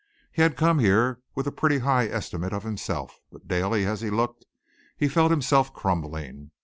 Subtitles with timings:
[0.31, 4.09] He had come here with a pretty high estimate of himself, but daily, as he
[4.09, 4.45] looked,
[4.97, 6.49] he felt himself crumbling.